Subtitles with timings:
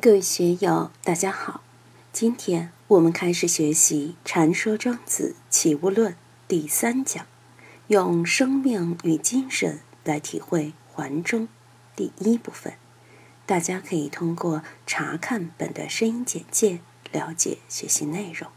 [0.00, 1.60] 各位学友，大家好。
[2.12, 6.12] 今天我们开始学习《禅说庄子齐物论》
[6.46, 7.26] 第三讲，
[7.88, 11.48] 用生命与精神来体会环中
[11.96, 12.74] 第一部分。
[13.44, 16.78] 大家可以通过查看本段声音简介
[17.10, 18.48] 了解学习内容。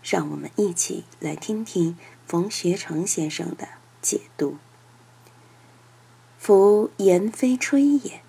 [0.00, 3.66] 让我们一起来听听冯学成先生的
[4.00, 4.58] 解读。
[6.38, 8.20] 夫言非吹也。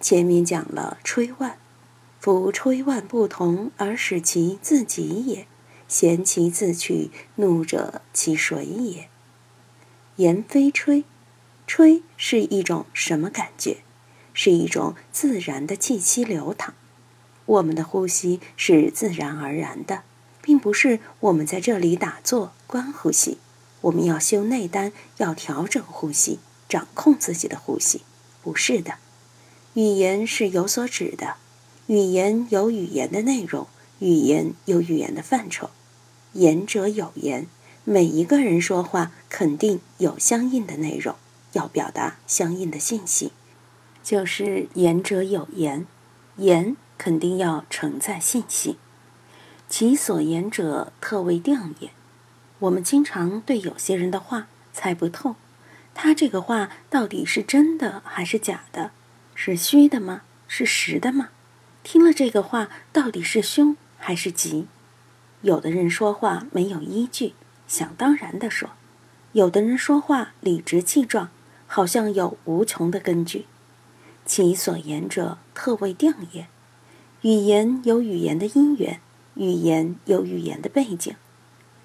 [0.00, 1.56] 前面讲了吹万。
[2.20, 5.46] 夫吹万不同，而使其自己也；
[5.86, 9.08] 嫌其自取，怒者其谁也？
[10.16, 11.04] 言非吹，
[11.66, 13.78] 吹是一种什么感觉？
[14.34, 16.74] 是一种自然的气息流淌。
[17.46, 20.02] 我们的呼吸是自然而然的，
[20.42, 23.38] 并不是我们在这里打坐观呼吸。
[23.82, 28.02] 我们要修内丹，要调整呼吸，掌控自己的呼吸，
[28.42, 28.94] 不是的。
[29.74, 31.36] 语言是有所指的。
[31.88, 33.66] 语言有语言的内容，
[34.00, 35.70] 语言有语言的范畴。
[36.34, 37.46] 言者有言，
[37.84, 41.16] 每一个人说话肯定有相应的内容，
[41.54, 43.32] 要表达相应的信息，
[44.02, 45.86] 就是言者有言，
[46.36, 48.76] 言肯定要承载信息。
[49.66, 51.92] 其所言者，特为定也。
[52.58, 55.36] 我们经常对有些人的话猜不透，
[55.94, 58.90] 他这个话到底是真的还是假的？
[59.34, 60.20] 是虚的吗？
[60.46, 61.30] 是实的吗？
[61.90, 64.66] 听了这个话，到底是凶还是吉？
[65.40, 67.32] 有的人说话没有依据，
[67.66, 68.72] 想当然的说；
[69.32, 71.30] 有的人说话理直气壮，
[71.66, 73.46] 好像有无穷的根据。
[74.26, 76.48] 其所言者，特为定也。
[77.22, 79.00] 语言有语言的因缘，
[79.36, 81.14] 语言有语言的背景。《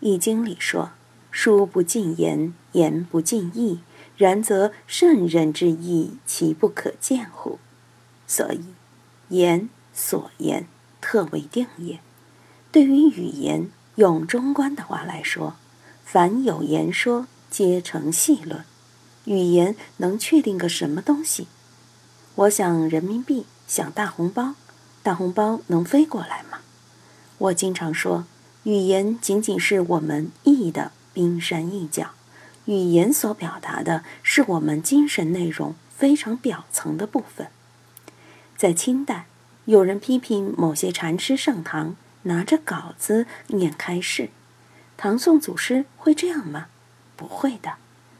[0.00, 0.90] 易经》里说
[1.30, 3.78] ：“书不尽言，言不尽意。
[4.16, 7.60] 然则圣人之意，其不可见乎？”
[8.26, 8.64] 所以，
[9.28, 9.68] 言。
[9.92, 10.66] 所言
[11.00, 12.00] 特为定也。
[12.70, 15.56] 对于语言，用中观的话来说，
[16.04, 18.64] 凡有言说，皆成细论。
[19.26, 21.46] 语言能确定个什么东西？
[22.34, 24.54] 我想人民币，想大红包，
[25.02, 26.60] 大红包能飞过来吗？
[27.38, 28.24] 我经常说，
[28.62, 32.12] 语言仅仅是我们意义的冰山一角，
[32.64, 37.48] 语言所表达的是我们精神内容非常表层的部分。
[38.56, 39.26] 在清代。
[39.66, 44.30] 有人批评某些禅师上堂拿着稿子念开示，
[44.96, 46.66] 唐宋祖师会这样吗？
[47.16, 47.74] 不会的。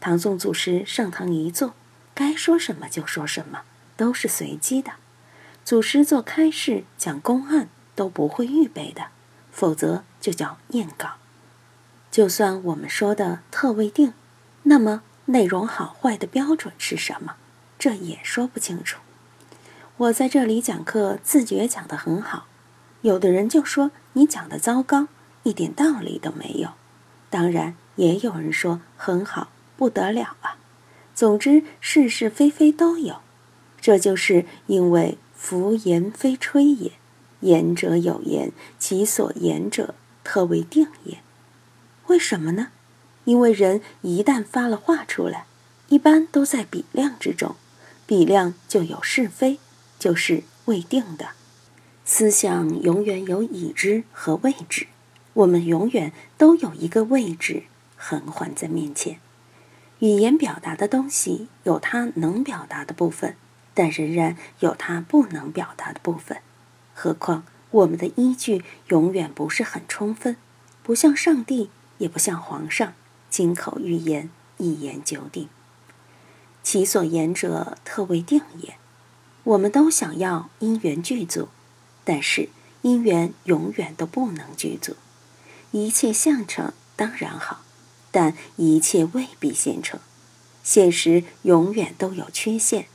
[0.00, 1.74] 唐宋祖师上堂一坐，
[2.14, 3.62] 该说什么就说什么，
[3.96, 4.92] 都是随机的。
[5.64, 9.06] 祖师做开示讲公案都不会预备的，
[9.50, 11.14] 否则就叫念稿。
[12.10, 14.12] 就算我们说的特未定，
[14.64, 17.34] 那么内容好坏的标准是什么？
[17.76, 19.00] 这也说不清楚。
[19.96, 22.46] 我在这里讲课，自觉讲得很好，
[23.02, 25.06] 有的人就说你讲的糟糕，
[25.44, 26.70] 一点道理都没有。
[27.30, 30.56] 当然，也有人说很好，不得了啊。
[31.14, 33.18] 总之，是是非非都有。
[33.80, 36.90] 这就是因为夫言非吹也，
[37.40, 38.50] 言者有言，
[38.80, 39.94] 其所言者
[40.24, 41.18] 特为定也。
[42.08, 42.68] 为什么呢？
[43.26, 45.46] 因为人一旦发了话出来，
[45.86, 47.54] 一般都在比量之中，
[48.04, 49.60] 比量就有是非。
[50.04, 51.30] 就是未定的，
[52.04, 54.86] 思想永远有已知和未知，
[55.32, 57.62] 我们永远都有一个未知
[57.96, 59.18] 横环在面前。
[60.00, 63.34] 语言表达的东西有它能表达的部分，
[63.72, 66.36] 但仍然有它不能表达的部分。
[66.92, 70.36] 何况我们的依据永远不是很充分，
[70.82, 72.92] 不像上帝，也不像皇上，
[73.30, 74.28] 金口玉言，
[74.58, 75.48] 一言九鼎。
[76.62, 78.76] 其所言者，特为定也。
[79.44, 81.48] 我们都想要因缘具足，
[82.02, 82.48] 但是
[82.82, 84.96] 因缘永远都不能具足。
[85.70, 87.62] 一切相成当然好，
[88.10, 90.00] 但一切未必现成。
[90.62, 92.86] 现实永远都有缺陷，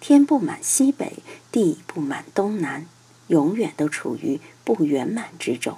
[0.00, 1.18] 天不满西北，
[1.52, 2.86] 地不满东南，
[3.26, 5.76] 永远都处于不圆满之中。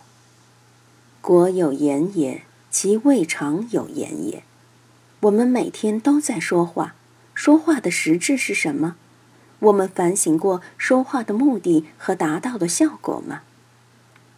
[1.21, 4.45] 国有言也，其未尝有言也。
[5.23, 6.95] 我们每天都在说话，
[7.35, 8.95] 说话的实质是什么？
[9.61, 13.43] 我们反省过说话的目的和达到的效果吗？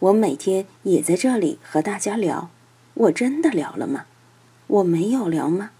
[0.00, 2.50] 我每天也在这里和大家聊，
[2.94, 4.06] 我真的聊了吗？
[4.66, 5.70] 我没有聊吗？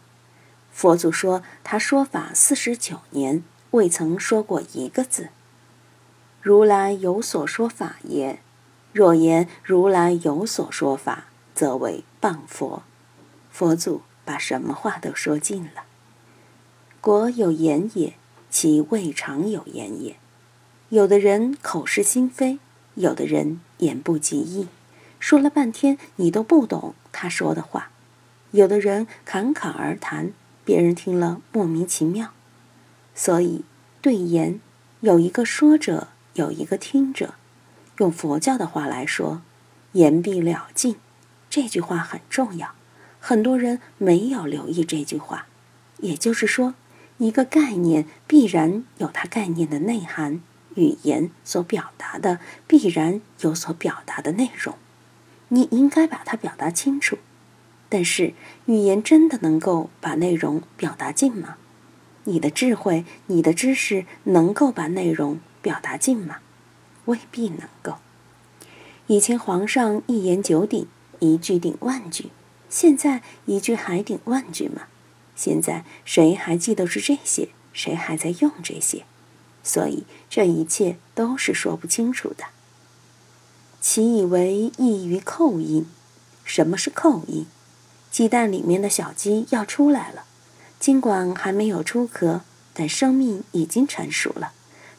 [0.70, 3.42] 佛祖说他说法四十九年，
[3.72, 5.30] 未曾说过一个字。
[6.40, 8.40] 如来有所说法也，
[8.92, 12.84] 若言如来有所说法，则为谤佛。
[13.50, 15.82] 佛祖把什么话都说尽了。
[17.00, 18.14] 国有言也。
[18.52, 20.14] 其未尝有言也。
[20.90, 22.58] 有的人口是心非，
[22.94, 24.68] 有的人言不及义，
[25.18, 27.88] 说了半天你都不懂他说的话；
[28.50, 30.32] 有的人侃侃而谈，
[30.64, 32.32] 别人听了莫名其妙。
[33.14, 33.64] 所以，
[34.02, 34.60] 对言
[35.00, 37.34] 有一个说者，有一个听者。
[37.98, 39.42] 用佛教的话来说
[39.92, 40.96] ，“言必了尽”，
[41.48, 42.74] 这句话很重要。
[43.18, 45.46] 很多人没有留意这句话。
[45.98, 46.74] 也就是说，
[47.18, 50.42] 一个概念必然有它概念的内涵，
[50.74, 54.74] 语言所表达的必然有所表达的内容。
[55.48, 57.18] 你应该把它表达清楚。
[57.88, 58.32] 但是，
[58.64, 61.56] 语言真的能够把内容表达尽吗？
[62.24, 66.38] 你的智慧、你的知识能够把内容表达尽吗？
[67.04, 67.96] 未必能够。
[69.08, 70.86] 以前皇上一言九鼎，
[71.18, 72.30] 一句顶万句，
[72.70, 74.82] 现在一句还顶万句吗？
[75.34, 77.48] 现在谁还记得是这些？
[77.72, 79.04] 谁还在用这些？
[79.64, 82.44] 所以这一切都是说不清楚的。
[83.80, 85.86] 其以为异于扣音？
[86.44, 87.46] 什么是扣音？
[88.10, 90.24] 鸡蛋里面的小鸡要出来了。
[90.78, 92.42] 尽管还没有出壳，
[92.74, 94.52] 但生命已经成熟了。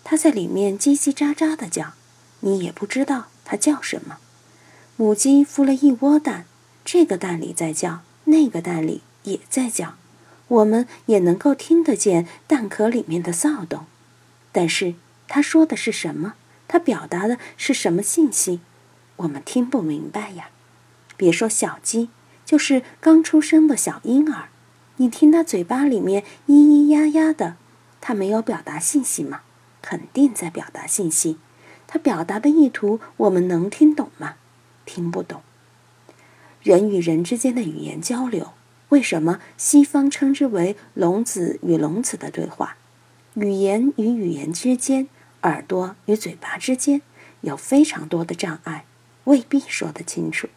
[0.03, 1.93] 它在里面叽叽喳喳的叫，
[2.39, 4.17] 你也不知道它叫什么。
[4.95, 6.45] 母鸡孵了一窝蛋，
[6.85, 9.95] 这个蛋里在叫，那个蛋里也在叫，
[10.47, 13.85] 我们也能够听得见蛋壳里面的骚动。
[14.51, 14.95] 但是
[15.27, 16.35] 他说的是什么？
[16.67, 18.61] 他表达的是什么信息？
[19.17, 20.49] 我们听不明白呀。
[21.15, 22.09] 别说小鸡，
[22.45, 24.49] 就是刚出生的小婴儿。
[24.97, 27.55] 你听他嘴巴里面咿咿呀呀的，
[28.01, 29.41] 他没有表达信息吗？
[29.81, 31.37] 肯定在表达信息。
[31.87, 34.35] 他表达的意图，我们能听懂吗？
[34.85, 35.41] 听不懂。
[36.61, 38.53] 人与人之间的语言交流，
[38.93, 42.77] 为什么西方称之为聋子与聋子的对话？
[43.33, 45.07] 语言与语言之间，
[45.41, 47.01] 耳朵与嘴巴之间，
[47.41, 48.85] 有非常多的障碍，
[49.23, 50.47] 未必说得清楚。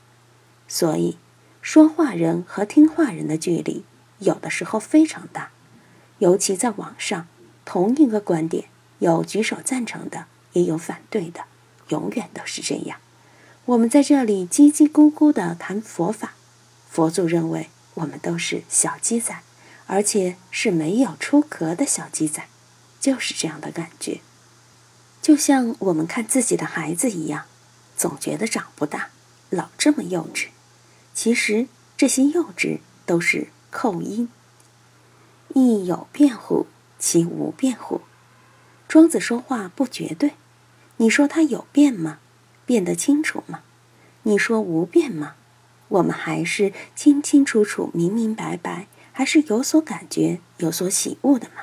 [0.69, 1.17] 所以，
[1.63, 3.85] 说话人和听话人的距离。
[4.19, 5.51] 有的时候非常大，
[6.19, 7.27] 尤其在网上，
[7.65, 8.67] 同一个观点
[8.99, 11.45] 有举手赞成的，也有反对的，
[11.89, 12.99] 永远都是这样。
[13.65, 16.35] 我们在这里叽叽咕咕的谈佛法，
[16.91, 19.37] 佛祖认为我们都是小鸡仔，
[19.87, 22.49] 而且是没有出壳的小鸡仔，
[22.99, 24.21] 就是这样的感觉。
[25.21, 27.45] 就像我们看自己的孩子一样，
[27.97, 29.11] 总觉得长不大，
[29.51, 30.47] 老这么幼稚。
[31.13, 31.67] 其实
[31.97, 33.49] 这些幼稚都是。
[33.69, 34.31] 扣音，
[35.55, 36.67] 亦有辩乎？
[36.99, 38.01] 其无辩乎？
[38.89, 40.33] 庄子说话不绝对。
[40.97, 42.19] 你说他有变吗？
[42.65, 43.61] 变得清楚吗？
[44.23, 45.35] 你说无变吗？
[45.89, 51.63] 我们还是清清楚楚、明明白白，还是有所感觉、有所喜悟的吗？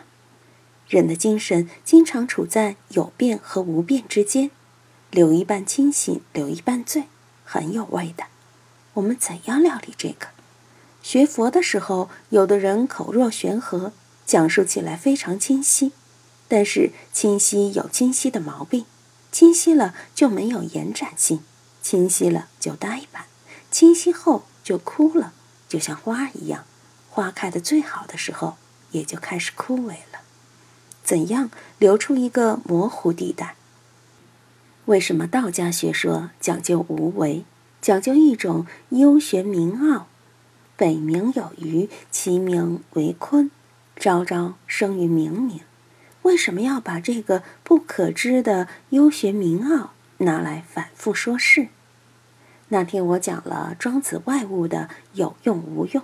[0.87, 4.51] 人的精神经常处在有变和无变之间，
[5.11, 7.03] 留一半清醒，留一半醉，
[7.43, 8.25] 很有味的。
[8.93, 10.27] 我们怎样料理这个？
[11.01, 13.91] 学佛的时候，有的人口若悬河，
[14.25, 15.91] 讲述起来非常清晰，
[16.47, 18.85] 但是清晰有清晰的毛病，
[19.31, 21.41] 清晰了就没有延展性，
[21.81, 23.25] 清晰了就呆板，
[23.73, 25.33] 清晰后就枯了，
[25.67, 26.63] 就像花一样，
[27.09, 28.55] 花开的最好的时候，
[28.91, 30.21] 也就开始枯萎了。
[31.03, 31.49] 怎样
[31.79, 33.55] 留出一个模糊地带？
[34.85, 37.45] 为什么道家学说讲究无为，
[37.81, 40.05] 讲究一种幽玄明奥？
[40.77, 43.49] 北冥有鱼，其名为鲲，
[43.95, 45.61] 朝朝生于冥冥。
[46.21, 51.69] 为什么要把这个不可知的幽玄冥奥拿来反复说事？
[52.73, 56.01] 那天我讲了庄子外物的有用无用。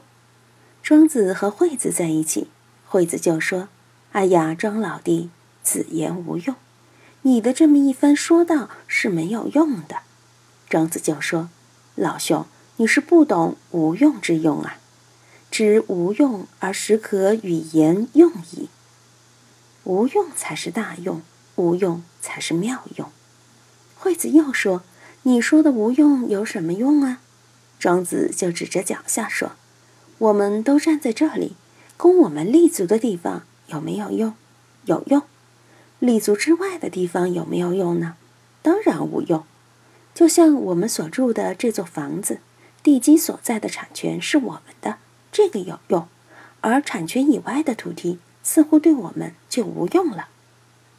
[0.83, 2.47] 庄子和惠子在一起，
[2.85, 3.69] 惠子就说
[4.13, 5.31] ：“哎呀，庄老弟，
[5.63, 6.55] 子言无用，
[7.23, 10.01] 你的这么一番说道是没有用的。”
[10.69, 11.49] 庄子就说
[11.95, 12.45] ：“老兄。”
[12.77, 14.77] 你是不懂无用之用啊，
[15.51, 18.69] 知无用而实可与言用矣。
[19.83, 21.21] 无用才是大用，
[21.57, 23.11] 无用才是妙用。
[23.97, 24.83] 惠子又说
[25.23, 27.21] ：“你说的无用有什么用啊？”
[27.79, 29.51] 庄子就指着脚下说
[30.19, 31.55] ：“我们都站在这里，
[31.97, 34.33] 供我们立足的地方有没有用？
[34.85, 35.21] 有用。
[35.99, 38.15] 立足之外的地方有没有用呢？
[38.61, 39.43] 当然无用。
[40.13, 42.39] 就像我们所住的这座房子。”
[42.81, 44.99] 地基所在的产权是我们的，
[45.33, 46.07] 这个有用；
[46.61, 50.29] 而产权以外的土地似乎对我们就无用了。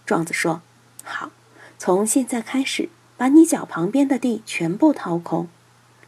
[0.05, 0.61] 庄子说
[1.03, 1.31] ：“好，
[1.79, 5.47] 从现在开始，把你脚旁边的地全部掏空，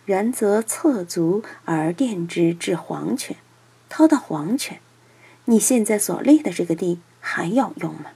[0.07, 3.37] 然则侧足而垫之至黄泉，
[3.91, 4.81] 掏到黄泉。
[5.45, 8.13] 你现在所立的这个地还有用吗？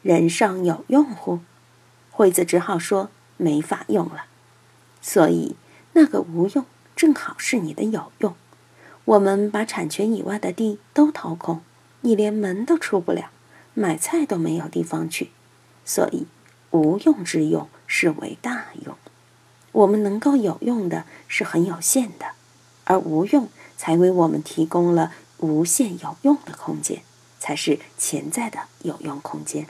[0.00, 1.40] 人上有用乎？
[2.10, 4.24] 惠子只好说没法用了。
[5.02, 5.56] 所以
[5.92, 6.64] 那个无用
[6.96, 8.34] 正好是你的有用。
[9.04, 11.60] 我们把产权以外的地都掏空，
[12.00, 13.30] 你连门都出不了，
[13.74, 15.28] 买菜都没有地方去。
[15.84, 16.26] 所以
[16.70, 18.96] 无用之用是为大用。
[19.72, 22.26] 我们能够有用的是很有限的，
[22.84, 27.02] 而无用才为我们提供了无限有用的空间，
[27.40, 29.66] 才是潜在的有用空间。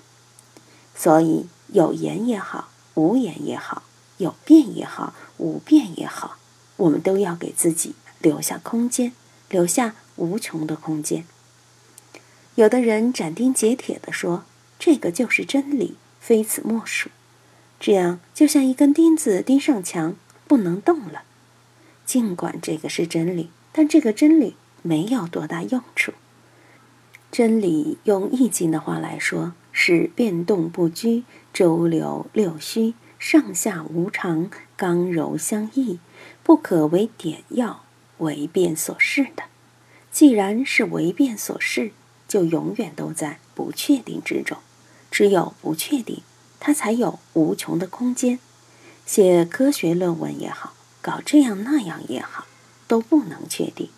[0.95, 3.85] 所以有言也好，无言也好，
[4.19, 6.37] 有变也好，无变也好，
[6.77, 9.13] 我们都要给自己留下空间。
[9.51, 11.25] 留下无穷的空间。
[12.57, 14.45] 有的人斩钉截铁地说
[14.79, 17.09] ：“这个就是真理，非此莫属。”
[17.81, 20.17] 这样就像一根钉子钉上墙，
[20.47, 21.23] 不能动了。
[22.05, 26.13] 尽管这个是真理，但这个真理没有多大用处。
[27.31, 35.99] 真理用易经的话来说，是变动不居，周流六虚，上下无常，刚柔相易，
[36.43, 37.85] 不可为点要。
[38.19, 39.45] 为变所示的，
[40.11, 41.93] 既然是为变所示，
[42.27, 44.59] 就永远都在不确定之中。
[45.09, 46.23] 只有不确定，
[46.61, 48.39] 它才有无穷的空间。
[49.07, 52.47] 写科学论文也好，搞这样那样也好，
[52.87, 53.89] 都不能确定。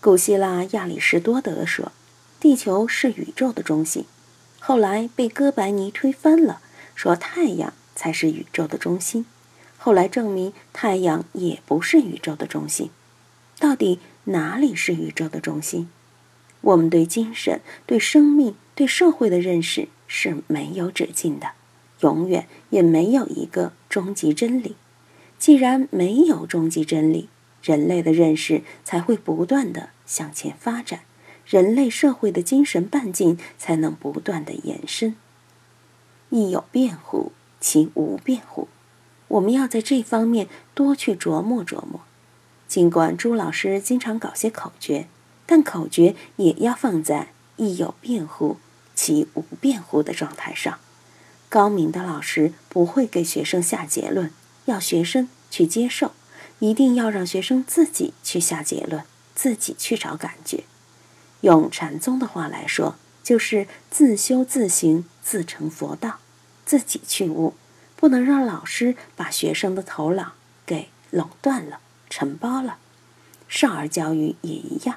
[0.00, 1.92] 古希腊亚里士多德说，
[2.40, 4.04] 地球是宇宙的中心，
[4.58, 6.60] 后来被哥白尼推翻了，
[6.94, 9.26] 说太阳才是宇宙的中心。
[9.78, 12.90] 后来证明太阳也不是宇宙的中心。
[13.60, 15.88] 到底哪里是宇宙的中心？
[16.62, 21.52] 我们对精神、对生命、对社会的认识是没有止境的，
[22.02, 24.76] 永远也没有一个终极真理。
[25.38, 27.28] 既然没有终极真理，
[27.62, 31.00] 人类的认识才会不断的向前发展，
[31.44, 35.16] 人类社会的精神半径才能不断的延伸。
[36.30, 37.32] 亦有变乎？
[37.60, 38.68] 其无变乎？
[39.28, 42.00] 我们要在这方面多去琢磨琢磨。
[42.68, 45.06] 尽管朱老师经常搞些口诀，
[45.44, 48.56] 但口诀也要放在“亦有辩护，
[48.94, 50.78] 其无辩护”的状态上。
[51.52, 54.30] 高明的老师不会给学生下结论，
[54.64, 56.12] 要学生去接受，
[56.60, 59.04] 一定要让学生自己去下结论，
[59.34, 60.64] 自己去找感觉。
[61.42, 66.20] 用禅宗的话来说，就是自修自行，自成佛道，
[66.64, 67.52] 自己去悟，
[67.96, 70.32] 不能让老师把学生的头脑
[70.64, 71.80] 给垄断了。
[72.08, 72.78] 承包了，
[73.46, 74.96] 少儿教育也一样。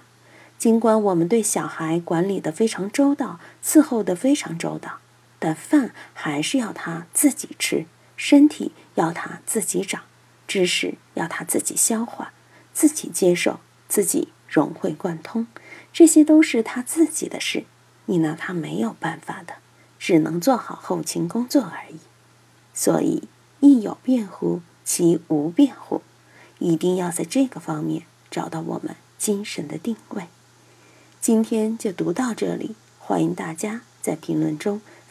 [0.57, 4.99] 尽管我们对小孩管理的非常周到，伺候的非常周到，
[5.39, 10.03] 但饭还是要他自己吃，身体要他自己长，
[10.47, 12.33] 知识要他自己消化，
[12.73, 15.47] 自己接受，自己融会贯通，
[15.91, 17.65] 这些都是他自己的事，
[18.05, 19.55] 你拿他没有办法的，
[19.99, 21.99] 只能做好后勤工作而已。
[22.73, 23.27] 所以，
[23.59, 24.61] 亦有辩乎？
[24.83, 26.01] 其无辩乎？
[26.59, 30.25] 一定要在这个方面找到我们精神的定位。
[31.19, 34.81] 今天就读到这里，欢迎大家在评论中